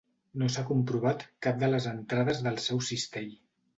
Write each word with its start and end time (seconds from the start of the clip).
No 0.43 0.47
s'ha 0.53 0.63
comprovat 0.69 1.25
cap 1.47 1.61
de 1.65 1.69
les 1.73 1.87
entrades 1.91 2.41
del 2.49 2.59
seu 2.69 2.83
cistell. 2.89 3.31